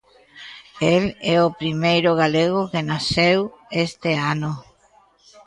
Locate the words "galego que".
2.21-2.87